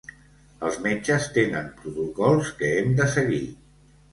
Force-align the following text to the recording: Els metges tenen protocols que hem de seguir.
Els 0.69 0.77
metges 0.85 1.27
tenen 1.35 1.69
protocols 1.81 2.51
que 2.63 2.73
hem 2.81 2.99
de 3.03 3.09
seguir. 3.19 3.45